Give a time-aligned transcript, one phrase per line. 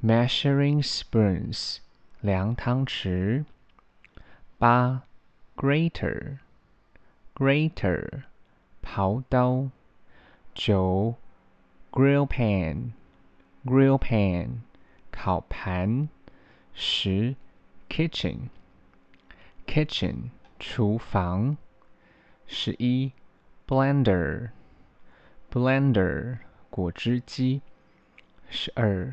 [0.00, 1.80] measuring spoons
[2.20, 3.44] 量汤匙。
[4.56, 5.02] 八
[5.56, 6.38] grater
[7.34, 8.22] grater
[8.80, 9.70] 刨刀。
[10.54, 11.14] 九
[11.92, 12.92] grill pan
[13.66, 14.60] grill pan
[15.10, 16.08] 烤盘。
[16.72, 17.34] 十
[17.88, 18.50] kitchen
[19.66, 20.30] kitchen
[22.46, 23.12] shi
[23.66, 24.50] blender
[25.50, 26.38] blender
[26.70, 27.62] 果汁机。
[28.48, 29.12] 十二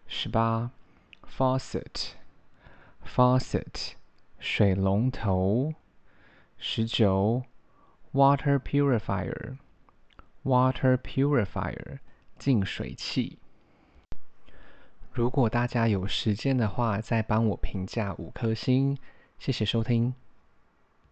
[0.07, 0.72] 十八
[1.25, 3.93] ，faucet，faucet
[4.39, 5.75] 水龙头。
[6.59, 7.43] 十九
[8.12, 11.99] ，water purifier，water purifier
[12.39, 13.39] 净水器。
[15.12, 18.99] 如果大家有时间的话，再帮我评价五颗星，
[19.39, 20.15] 谢谢收听。